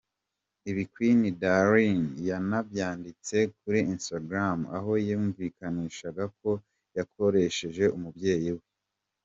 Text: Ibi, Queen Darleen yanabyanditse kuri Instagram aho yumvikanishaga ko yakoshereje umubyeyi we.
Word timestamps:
Ibi, 0.69 0.83
Queen 0.93 1.21
Darleen 1.41 2.01
yanabyanditse 2.29 3.37
kuri 3.59 3.79
Instagram 3.93 4.57
aho 4.77 4.91
yumvikanishaga 5.07 6.23
ko 6.39 6.51
yakoshereje 6.97 7.85
umubyeyi 7.97 8.51
we. 8.57 8.65